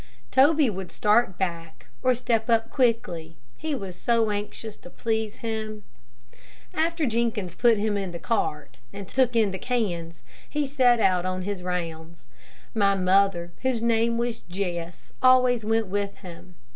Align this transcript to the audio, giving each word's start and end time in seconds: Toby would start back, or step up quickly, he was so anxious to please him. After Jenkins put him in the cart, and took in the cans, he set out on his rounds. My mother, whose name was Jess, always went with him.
Toby 0.31 0.67
would 0.67 0.89
start 0.91 1.37
back, 1.37 1.85
or 2.01 2.15
step 2.15 2.49
up 2.49 2.71
quickly, 2.71 3.37
he 3.55 3.75
was 3.75 3.95
so 3.95 4.31
anxious 4.31 4.75
to 4.77 4.89
please 4.89 5.35
him. 5.45 5.83
After 6.73 7.05
Jenkins 7.05 7.53
put 7.53 7.77
him 7.77 7.97
in 7.97 8.09
the 8.09 8.17
cart, 8.17 8.79
and 8.91 9.07
took 9.07 9.35
in 9.35 9.51
the 9.51 9.59
cans, 9.59 10.23
he 10.49 10.65
set 10.65 10.99
out 10.99 11.23
on 11.23 11.43
his 11.43 11.61
rounds. 11.61 12.25
My 12.73 12.95
mother, 12.95 13.51
whose 13.61 13.83
name 13.83 14.17
was 14.17 14.41
Jess, 14.41 15.13
always 15.21 15.63
went 15.63 15.85
with 15.85 16.15
him. 16.17 16.55